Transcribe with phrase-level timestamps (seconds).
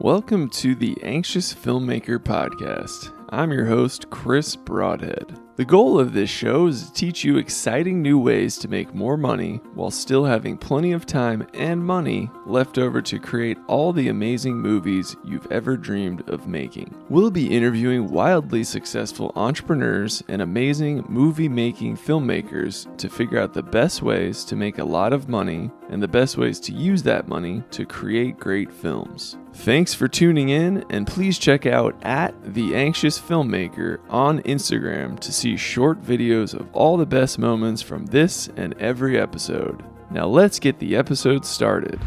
[0.00, 3.14] Welcome to the Anxious Filmmaker Podcast.
[3.30, 5.40] I'm your host, Chris Broadhead.
[5.56, 9.16] The goal of this show is to teach you exciting new ways to make more
[9.16, 14.08] money while still having plenty of time and money left over to create all the
[14.08, 16.94] amazing movies you've ever dreamed of making.
[17.08, 23.62] We'll be interviewing wildly successful entrepreneurs and amazing movie making filmmakers to figure out the
[23.62, 27.28] best ways to make a lot of money and the best ways to use that
[27.28, 29.38] money to create great films.
[29.56, 35.32] Thanks for tuning in, and please check out at The Anxious Filmmaker on Instagram to
[35.32, 39.82] see short videos of all the best moments from this and every episode.
[40.10, 41.98] Now let's get the episode started.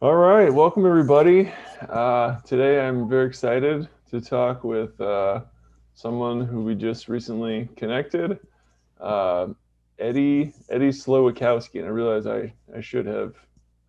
[0.00, 1.50] All right, welcome everybody.
[1.88, 5.40] Uh, today I'm very excited to talk with uh,
[5.94, 8.38] someone who we just recently connected,
[9.00, 9.48] uh,
[9.98, 13.34] Eddie Eddie Slowikowski, and I realize I I should have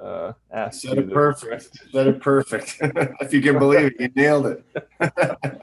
[0.04, 1.70] uh, asked Said it perfect.
[1.92, 2.78] Said it perfect.
[3.22, 4.66] if you can believe it, you nailed it.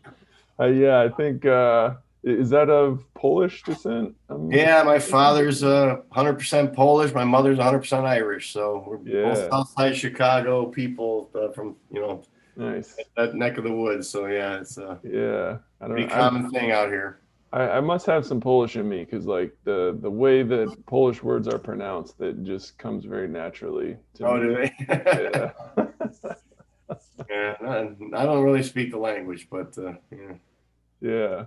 [0.59, 4.15] Uh, yeah, I think uh, is that of Polish descent?
[4.29, 7.15] Um, Yeah, my father's uh, 100% Polish.
[7.15, 8.53] My mother's 100% Irish.
[8.53, 9.33] So we're Yeah.
[9.33, 12.23] both outside Chicago people uh, from you know
[12.57, 12.95] Nice.
[13.17, 14.07] that neck of the woods.
[14.11, 16.15] So yeah, it's a Yeah, I don't pretty know.
[16.15, 17.20] common thing out here.
[17.53, 21.23] I, I must have some Polish in me because like the the way that Polish
[21.23, 24.43] words are pronounced, that just comes very naturally to Oh, me.
[24.43, 24.73] do they?
[24.89, 25.53] Yeah.
[27.31, 30.35] yeah, I I don't really speak the language, but uh, yeah.
[31.01, 31.45] yeah.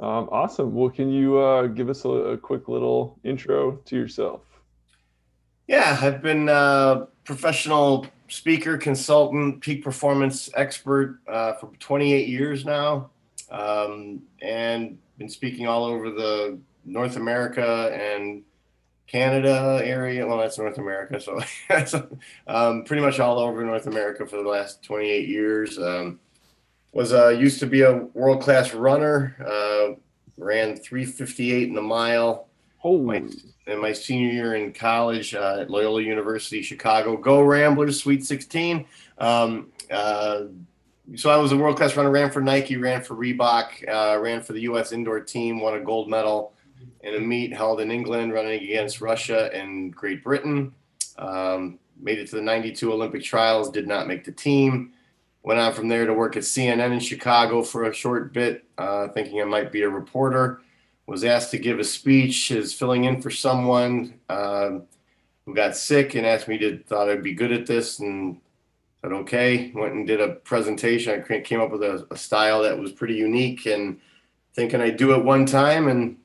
[0.00, 0.74] Um, awesome.
[0.74, 4.40] Well, can you uh, give us a, a quick little intro to yourself?
[5.68, 13.10] Yeah, I've been a professional speaker, consultant, peak performance expert uh, for 28 years now,
[13.50, 18.42] um, and been speaking all over the North America and
[19.06, 20.26] Canada area.
[20.26, 21.20] Well, that's North America,
[21.86, 25.78] so um, pretty much all over North America for the last 28 years.
[25.78, 26.20] Um,
[26.92, 29.36] was uh, used to be a world class runner.
[29.40, 29.94] Uh,
[30.36, 33.24] ran 358 in the mile Holy.
[33.66, 37.16] in my senior year in college uh, at Loyola University Chicago.
[37.16, 38.86] Go Ramblers, Sweet 16.
[39.18, 40.44] Um, uh,
[41.16, 44.42] so I was a world class runner, ran for Nike, ran for Reebok, uh, ran
[44.42, 44.92] for the U.S.
[44.92, 46.54] indoor team, won a gold medal
[47.02, 50.72] in a meet held in England running against Russia and Great Britain.
[51.18, 54.92] Um, made it to the 92 Olympic trials, did not make the team.
[55.42, 59.08] Went on from there to work at CNN in Chicago for a short bit, uh,
[59.08, 60.60] thinking I might be a reporter
[61.10, 64.84] was asked to give a speech as filling in for someone um,
[65.44, 68.40] who got sick and asked me to thought I'd be good at this and
[69.02, 69.72] said okay.
[69.74, 71.24] Went and did a presentation.
[71.28, 74.00] I came up with a, a style that was pretty unique and
[74.54, 76.16] thinking I'd do it one time and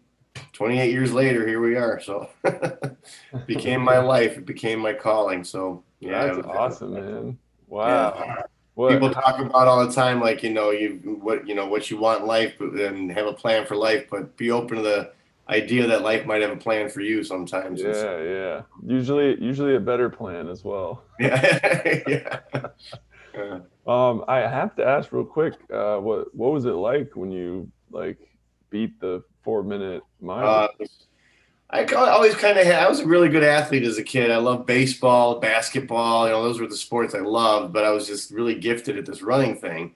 [0.54, 2.00] 28 years later here we are.
[2.00, 2.98] So it
[3.48, 4.38] became my life.
[4.38, 5.44] It became my calling.
[5.44, 7.38] So yeah, That's awesome, man.
[7.68, 8.16] Wow.
[8.18, 8.42] Yeah.
[8.90, 11.98] People talk about all the time, like you know, you what you know what you
[11.98, 15.12] want in life, but and have a plan for life, but be open to the
[15.50, 17.82] idea that life might have a plan for you sometimes.
[17.82, 18.62] And so- yeah, yeah.
[18.86, 21.04] Usually, usually a better plan as well.
[21.20, 22.40] yeah, yeah.
[23.86, 27.70] Um, I have to ask real quick, uh, what what was it like when you
[27.92, 28.18] like
[28.70, 30.70] beat the four minute mile?
[30.80, 30.86] Uh,
[31.70, 34.32] I always kind of had, I was a really good athlete as a kid.
[34.32, 38.08] I loved baseball, basketball, you know, those were the sports I loved, but I was
[38.08, 39.94] just really gifted at this running thing.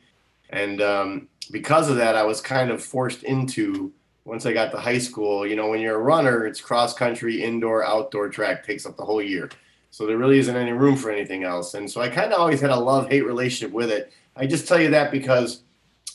[0.49, 3.93] And um, because of that, I was kind of forced into,
[4.29, 7.43] once I got to high school, you know, when you're a runner, it's cross country,
[7.43, 9.49] indoor, outdoor track, takes up the whole year.
[9.89, 11.73] So there really isn't any room for anything else.
[11.73, 14.13] And so I kind of always had a love hate relationship with it.
[14.35, 15.63] I just tell you that because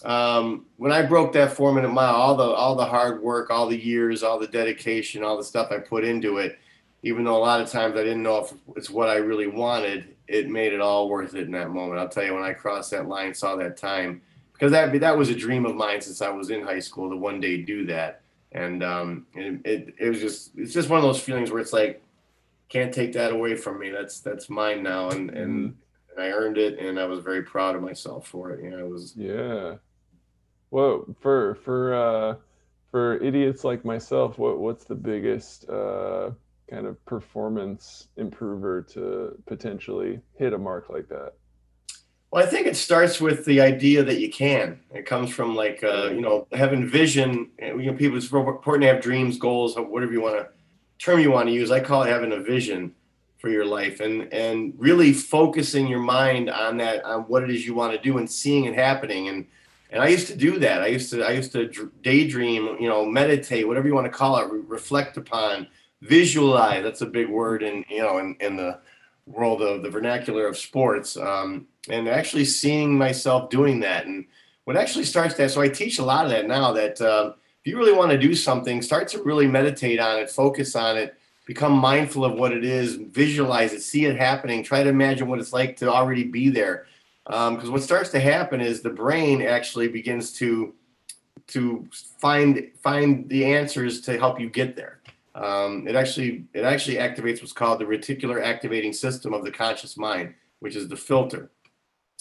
[0.04, 3.66] um, when I broke that four minute mile, all the all the hard work, all
[3.66, 6.58] the years, all the dedication, all the stuff I put into it,
[7.02, 10.14] even though a lot of times I didn't know if it's what I really wanted,
[10.28, 11.98] it made it all worth it in that moment.
[11.98, 14.22] I'll tell you when I crossed that line, saw that time,
[14.54, 17.16] because that that was a dream of mine since I was in high school to
[17.16, 18.22] one day do that,
[18.52, 21.72] and um, it, it it was just it's just one of those feelings where it's
[21.74, 22.02] like
[22.68, 23.90] can't take that away from me.
[23.90, 25.76] That's that's mine now, and and.
[26.16, 28.62] And I earned it, and I was very proud of myself for it.
[28.62, 29.78] You know, it was Yeah.
[30.70, 32.36] Well, for for uh,
[32.90, 36.30] for idiots like myself, what what's the biggest uh,
[36.70, 41.34] kind of performance improver to potentially hit a mark like that?
[42.34, 44.80] Well, I think it starts with the idea that you can.
[44.92, 47.48] It comes from like uh, you know having vision.
[47.60, 50.48] You know, people it's important to have dreams, goals, whatever you want to
[50.98, 51.70] term you want to use.
[51.70, 52.92] I call it having a vision
[53.38, 57.64] for your life and and really focusing your mind on that on what it is
[57.64, 59.46] you want to do and seeing it happening and
[59.90, 60.82] and I used to do that.
[60.82, 64.38] I used to I used to daydream, you know, meditate, whatever you want to call
[64.38, 65.68] it, re- reflect upon,
[66.02, 66.82] visualize.
[66.82, 68.80] That's a big word in you know in, in the
[69.26, 74.06] world of the vernacular of sports, um, and actually seeing myself doing that.
[74.06, 74.26] And
[74.64, 76.72] what actually starts that, so I teach a lot of that now.
[76.72, 77.32] That uh,
[77.62, 80.96] if you really want to do something, start to really meditate on it, focus on
[80.96, 81.16] it,
[81.46, 85.38] become mindful of what it is, visualize it, see it happening, try to imagine what
[85.38, 86.86] it's like to already be there.
[87.24, 90.74] Because um, what starts to happen is the brain actually begins to
[91.46, 91.86] to
[92.18, 95.00] find find the answers to help you get there.
[95.34, 99.96] Um, it actually it actually activates what's called the reticular activating system of the conscious
[99.96, 101.50] mind, which is the filter,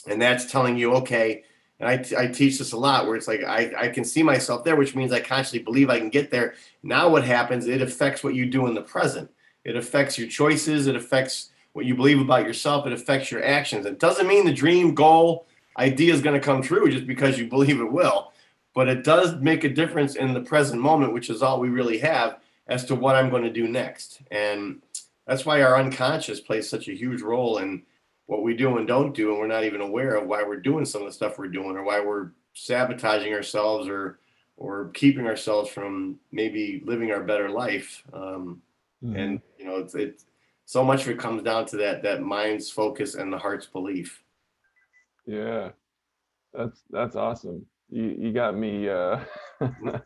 [0.07, 1.43] and that's telling you, okay.
[1.79, 4.23] And I, t- I teach this a lot where it's like I, I can see
[4.23, 6.53] myself there, which means I consciously believe I can get there.
[6.81, 7.67] Now, what happens?
[7.67, 9.29] It affects what you do in the present.
[9.65, 10.87] It affects your choices.
[10.87, 12.85] It affects what you believe about yourself.
[12.85, 13.85] It affects your actions.
[13.85, 17.47] It doesn't mean the dream, goal, idea is going to come true just because you
[17.49, 18.31] believe it will
[18.73, 21.99] but it does make a difference in the present moment, which is all we really
[21.99, 24.21] have as to what I'm going to do next.
[24.31, 24.81] And
[25.27, 27.83] that's why our unconscious plays such a huge role in
[28.25, 29.31] what we do and don't do.
[29.31, 31.75] And we're not even aware of why we're doing some of the stuff we're doing
[31.75, 34.19] or why we're sabotaging ourselves or,
[34.57, 38.03] or keeping ourselves from maybe living our better life.
[38.13, 38.61] Um,
[39.03, 39.15] mm-hmm.
[39.15, 40.25] And, you know, it's, it's,
[40.65, 44.23] so much of it comes down to that, that mind's focus and the heart's belief.
[45.25, 45.71] Yeah,
[46.53, 49.19] that's, that's awesome you, you got me uh,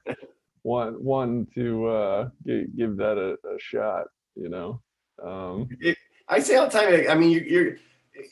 [0.68, 4.08] one one to uh, give, give that a, a shot.
[4.36, 4.82] You know,
[5.24, 5.70] um,
[6.28, 7.10] I say all the time.
[7.10, 7.78] I mean, you, you're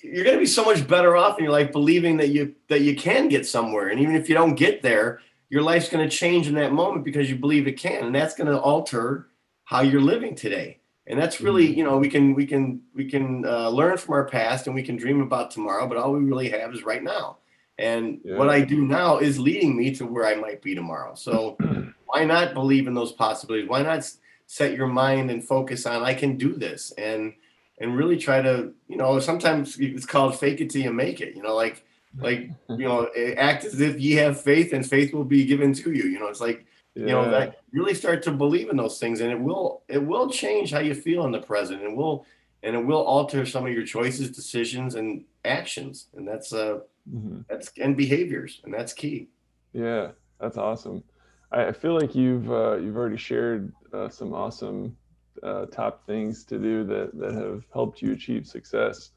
[0.04, 2.82] you're going to be so much better off in your life believing that you that
[2.82, 6.16] you can get somewhere, and even if you don't get there, your life's going to
[6.16, 9.30] change in that moment because you believe it can, and that's going to alter
[9.64, 10.80] how you're living today.
[11.08, 11.78] And that's really, mm-hmm.
[11.78, 14.84] you know, we can we can we can uh, learn from our past and we
[14.84, 17.38] can dream about tomorrow, but all we really have is right now.
[17.78, 18.38] And yeah.
[18.38, 21.14] what I do now is leading me to where I might be tomorrow.
[21.16, 21.58] So
[22.16, 23.70] why not believe in those possibilities?
[23.70, 24.10] Why not
[24.48, 27.34] set your mind and focus on I can do this and
[27.80, 31.36] and really try to, you know, sometimes it's called fake it till you make it,
[31.36, 31.84] you know, like
[32.18, 35.92] like you know, act as if you have faith and faith will be given to
[35.92, 36.04] you.
[36.04, 37.02] You know, it's like yeah.
[37.08, 40.30] you know that really start to believe in those things and it will it will
[40.30, 42.26] change how you feel in the present and will
[42.64, 46.08] and it will alter some of your choices, decisions, and actions.
[46.16, 46.80] And that's uh
[47.14, 47.42] mm-hmm.
[47.50, 49.28] that's and behaviors, and that's key.
[49.74, 51.04] Yeah, that's awesome.
[51.52, 54.98] I, I feel like you've uh, you've already shared uh, some awesome
[55.44, 59.12] uh, top things to do that that have helped you achieve success.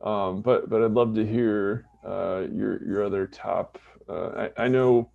[0.00, 3.78] Um, but but I'd love to hear uh, your your other top.
[4.08, 5.10] Uh, I, I know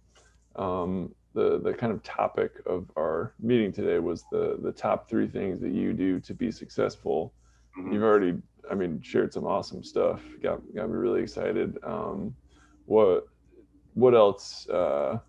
[0.56, 5.28] um, the the kind of topic of our meeting today was the the top three
[5.28, 7.34] things that you do to be successful.
[7.78, 7.94] Mm-hmm.
[7.94, 8.38] You've already
[8.70, 10.22] I mean, shared some awesome stuff.
[10.42, 11.78] Got got me really excited.
[11.84, 12.36] Um,
[12.86, 13.26] what
[13.94, 15.20] what else uh,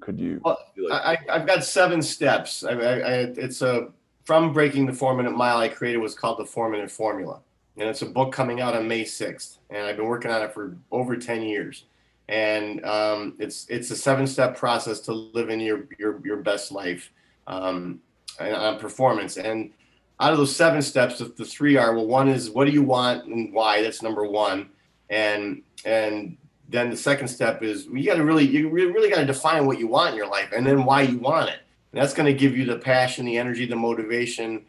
[0.00, 0.40] could you?
[0.44, 1.02] Well, like?
[1.28, 2.64] I, I've got seven steps.
[2.64, 3.88] I, I, I, it's a
[4.24, 5.58] from breaking the four minute mile.
[5.58, 7.40] I created was called the four minute formula,
[7.76, 9.58] and it's a book coming out on May sixth.
[9.70, 11.84] And I've been working on it for over ten years.
[12.28, 16.72] And um, it's it's a seven step process to live in your your your best
[16.72, 17.10] life
[17.46, 18.00] um,
[18.40, 19.70] and on performance and
[20.18, 22.82] out of those seven steps, the, the three are well, one is what do you
[22.82, 23.82] want and why?
[23.82, 24.70] That's number one,
[25.10, 26.36] and and
[26.68, 29.78] then the second step is you got to really you really got to define what
[29.78, 31.60] you want in your life and then why you want it.
[31.92, 34.64] And that's going to give you the passion, the energy, the motivation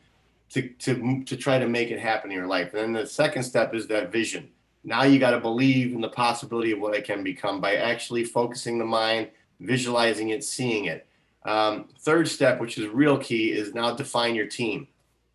[0.52, 2.74] to to to try to make it happen in your life.
[2.74, 4.50] And then the second step is that vision.
[4.84, 8.24] Now you got to believe in the possibility of what it can become by actually
[8.24, 11.06] focusing the mind, visualizing it, seeing it.
[11.46, 14.88] Um, third step, which is real key, is now define your team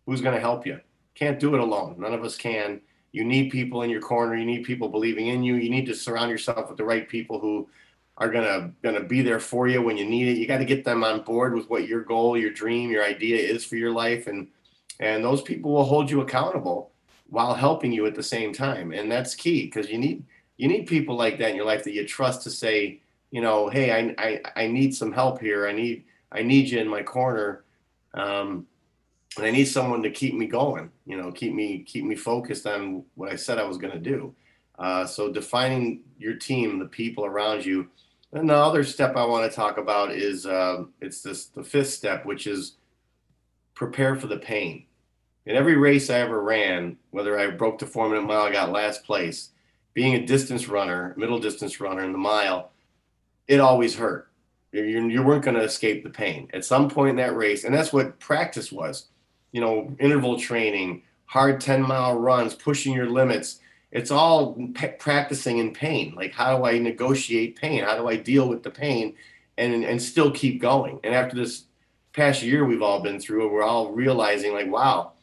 [0.05, 0.79] who's going to help you?
[1.15, 1.95] Can't do it alone.
[1.99, 2.81] None of us can.
[3.13, 4.35] You need people in your corner.
[4.35, 5.55] You need people believing in you.
[5.55, 7.69] You need to surround yourself with the right people who
[8.17, 10.37] are gonna gonna be there for you when you need it.
[10.37, 13.37] You got to get them on board with what your goal, your dream, your idea
[13.37, 14.47] is for your life, and
[14.99, 16.91] and those people will hold you accountable
[17.29, 18.91] while helping you at the same time.
[18.91, 20.25] And that's key because you need
[20.57, 23.69] you need people like that in your life that you trust to say, you know,
[23.69, 25.67] hey, I I, I need some help here.
[25.67, 27.63] I need I need you in my corner.
[28.15, 28.65] Um,
[29.37, 32.67] and I need someone to keep me going, you know, keep me keep me focused
[32.67, 34.33] on what I said I was going to do.
[34.77, 37.87] Uh, so defining your team, the people around you.
[38.31, 41.89] And the other step I want to talk about is uh, it's this the fifth
[41.89, 42.75] step, which is
[43.75, 44.85] prepare for the pain.
[45.45, 48.71] In every race I ever ran, whether I broke the four minute mile, I got
[48.71, 49.49] last place.
[49.93, 52.71] Being a distance runner, middle distance runner in the mile,
[53.47, 54.29] it always hurt.
[54.71, 57.75] You, you weren't going to escape the pain at some point in that race, and
[57.75, 59.09] that's what practice was
[59.53, 63.59] you know, interval training, hard 10 mile runs, pushing your limits.
[63.91, 64.57] It's all
[64.99, 66.13] practicing in pain.
[66.15, 67.83] Like, how do I negotiate pain?
[67.83, 69.15] How do I deal with the pain
[69.57, 70.99] and, and still keep going?
[71.03, 71.65] And after this
[72.11, 75.13] past year we've all been through, we're all realizing, like, wow,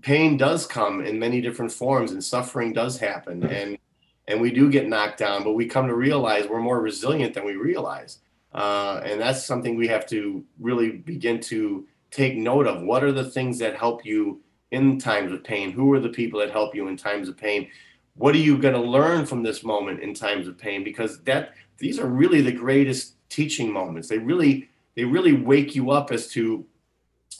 [0.00, 3.78] pain does come in many different forms and suffering does happen and
[4.26, 7.44] and we do get knocked down but we come to realize we're more resilient than
[7.44, 8.18] we realize
[8.54, 13.12] uh, and that's something we have to really begin to take note of what are
[13.12, 16.74] the things that help you in times of pain who are the people that help
[16.74, 17.68] you in times of pain
[18.16, 21.54] what are you going to learn from this moment in times of pain because that
[21.78, 26.28] these are really the greatest teaching moments they really they really wake you up as
[26.28, 26.64] to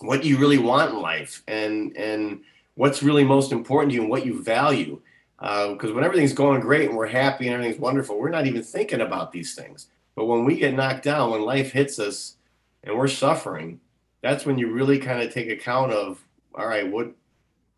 [0.00, 2.40] what you really want in life and and
[2.78, 5.00] what's really most important to you and what you value.
[5.40, 8.62] Because uh, when everything's going great and we're happy and everything's wonderful, we're not even
[8.62, 9.88] thinking about these things.
[10.14, 12.36] But when we get knocked down, when life hits us
[12.84, 13.80] and we're suffering,
[14.22, 16.22] that's when you really kind of take account of,
[16.54, 17.12] all right, what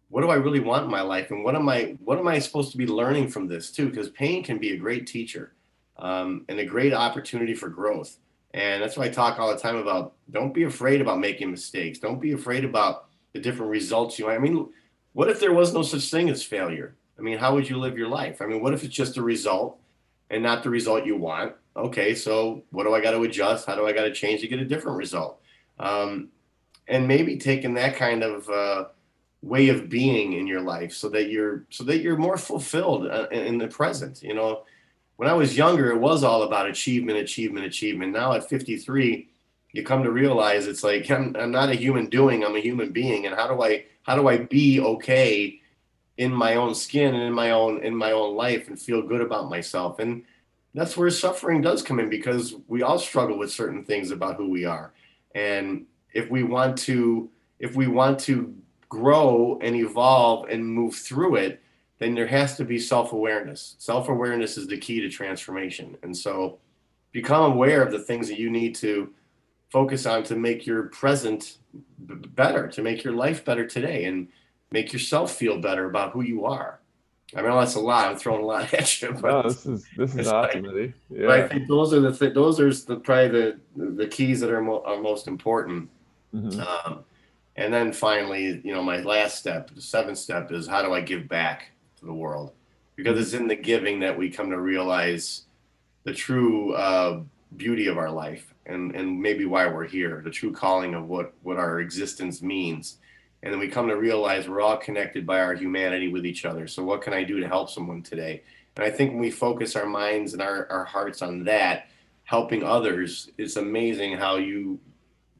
[0.08, 2.38] what do I really want in my life, and what am I what am I
[2.38, 3.88] supposed to be learning from this too?
[3.88, 5.54] Because pain can be a great teacher
[5.98, 8.18] um, and a great opportunity for growth.
[8.52, 12.00] And that's why I talk all the time about don't be afraid about making mistakes.
[12.00, 14.28] Don't be afraid about the different results you.
[14.28, 14.68] I mean,
[15.12, 16.96] what if there was no such thing as failure?
[17.18, 18.42] I mean, how would you live your life?
[18.42, 19.78] I mean, what if it's just a result
[20.30, 21.54] and not the result you want?
[21.76, 23.66] Okay, so what do I got to adjust?
[23.66, 25.40] How do I got to change to get a different result?
[25.80, 26.28] Um,
[26.86, 28.84] and maybe taking that kind of uh,
[29.42, 33.28] way of being in your life so that you're so that you're more fulfilled uh,
[33.30, 34.22] in the present.
[34.22, 34.64] You know,
[35.16, 38.12] when I was younger, it was all about achievement, achievement, achievement.
[38.12, 39.28] Now at 53,
[39.72, 42.90] you come to realize it's like I'm, I'm not a human doing, I'm a human
[42.90, 43.26] being.
[43.26, 45.60] And how do I how do I be okay
[46.16, 49.20] in my own skin and in my own in my own life and feel good
[49.20, 50.00] about myself?
[50.00, 50.24] And
[50.74, 54.48] that's where suffering does come in because we all struggle with certain things about who
[54.50, 54.92] we are.
[55.34, 58.54] And if we want to if we want to
[58.88, 61.62] grow and evolve and move through it,
[61.98, 63.76] then there has to be self awareness.
[63.78, 65.96] Self awareness is the key to transformation.
[66.02, 66.58] And so
[67.12, 69.12] become aware of the things that you need to
[69.70, 71.58] focus on to make your present
[71.98, 74.28] better, to make your life better today, and
[74.72, 76.79] make yourself feel better about who you are.
[77.36, 78.10] I mean, that's a lot.
[78.10, 79.12] I'm throwing a lot at you.
[79.20, 80.92] But no, this is this is awesome, Eddie.
[81.08, 81.30] Yeah.
[81.30, 84.60] I think those are the th- those are the, probably the the keys that are,
[84.60, 85.88] mo- are most important.
[86.34, 86.60] Mm-hmm.
[86.60, 87.04] Um,
[87.56, 91.00] and then finally, you know, my last step, the seventh step, is how do I
[91.00, 91.72] give back?
[92.00, 92.52] to the world
[92.96, 95.42] because it's in the giving that we come to realize
[96.04, 97.20] the true uh,
[97.56, 101.32] beauty of our life and, and maybe why we're here, the true calling of what,
[101.42, 102.98] what our existence means.
[103.42, 106.66] And then we come to realize we're all connected by our humanity with each other.
[106.66, 108.42] So, what can I do to help someone today?
[108.76, 111.88] And I think when we focus our minds and our, our hearts on that,
[112.24, 114.78] helping others, it's amazing how you,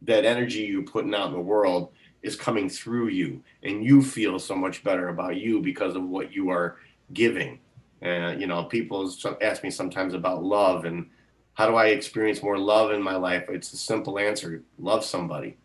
[0.02, 1.92] that energy you're putting out in the world
[2.22, 6.32] is coming through you and you feel so much better about you because of what
[6.32, 6.76] you are
[7.12, 7.58] giving
[8.04, 11.08] uh, you know people ask me sometimes about love and
[11.54, 15.56] how do i experience more love in my life it's a simple answer love somebody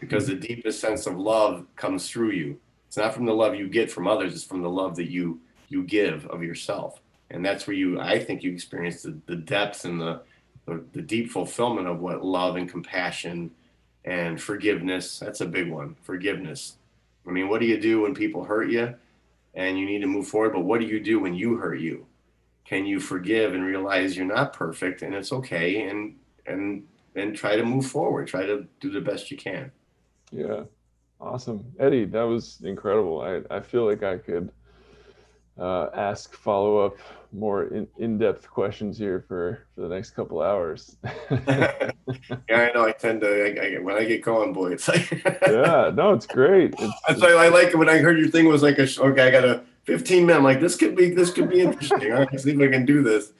[0.00, 0.42] because the mm-hmm.
[0.42, 4.08] deepest sense of love comes through you it's not from the love you get from
[4.08, 8.00] others it's from the love that you you give of yourself and that's where you
[8.00, 10.20] i think you experience the, the depth and the,
[10.66, 13.50] the the deep fulfillment of what love and compassion
[14.04, 15.18] and forgiveness.
[15.18, 15.96] That's a big one.
[16.02, 16.76] Forgiveness.
[17.26, 18.94] I mean, what do you do when people hurt you
[19.54, 20.52] and you need to move forward?
[20.52, 22.06] But what do you do when you hurt you?
[22.64, 26.16] Can you forgive and realize you're not perfect and it's okay and
[26.46, 28.28] and and try to move forward.
[28.28, 29.72] Try to do the best you can.
[30.30, 30.64] Yeah.
[31.20, 31.64] Awesome.
[31.78, 33.20] Eddie, that was incredible.
[33.20, 34.50] I, I feel like I could
[35.58, 36.96] uh, ask follow up
[37.32, 40.96] more in, in-depth questions here for for the next couple hours.
[42.48, 42.84] Yeah i know.
[42.84, 45.12] I tend to I, I, when i get going boy it's like
[45.46, 45.92] yeah.
[45.94, 46.74] No it's great.
[46.76, 49.28] It's, that's why i like it when i heard your thing was like a okay
[49.28, 52.12] i got a 15 minute I'm like this could be this could be interesting.
[52.12, 53.32] All right see if i can do this.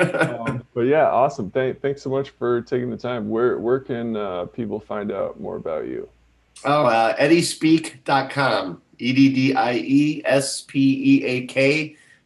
[0.00, 1.50] Um, but yeah awesome.
[1.52, 3.28] Thank, thanks so much for taking the time.
[3.28, 6.08] Where where can uh, people find out more about you
[6.64, 9.56] oh uh, eddiespeak.com E-D-D-I-E-S-P-E-A-K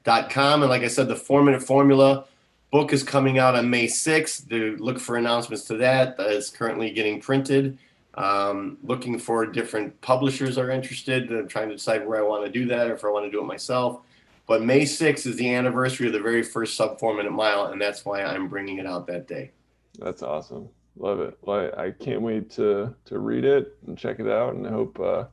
[0.05, 0.63] dot com.
[0.63, 2.27] And like I said, the four minute formula
[2.71, 4.49] book is coming out on May 6th.
[4.51, 6.17] To look for announcements to that.
[6.17, 7.79] That is currently getting printed.
[8.15, 11.33] Um, looking for different publishers are interested.
[11.33, 13.31] I'm trying to decide where I want to do that or if I want to
[13.31, 14.01] do it myself.
[14.47, 17.81] But May 6th is the anniversary of the very first sub four minute mile, and
[17.81, 19.53] that's why I'm bringing it out that day.
[19.99, 20.69] That's awesome.
[20.97, 21.37] Love it.
[21.43, 24.71] Well, I, I can't wait to to read it and check it out, and I
[24.71, 25.25] hope uh,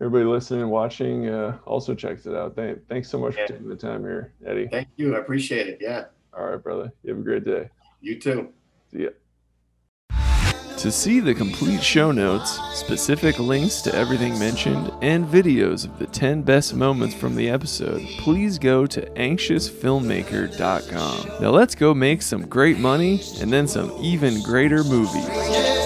[0.00, 2.56] everybody listening and watching uh, also checks it out.
[2.56, 3.46] Thank, thanks so much yeah.
[3.46, 4.68] for taking the time here, Eddie.
[4.68, 5.14] Thank you.
[5.14, 5.78] I appreciate it.
[5.80, 6.06] Yeah.
[6.36, 6.90] All right, brother.
[7.02, 7.68] You have a great day.
[8.00, 8.48] You too.
[8.90, 9.10] See ya.
[10.78, 16.06] To see the complete show notes, specific links to everything mentioned, and videos of the
[16.06, 21.42] 10 best moments from the episode, please go to anxiousfilmmaker.com.
[21.42, 25.77] Now let's go make some great money and then some even greater movies.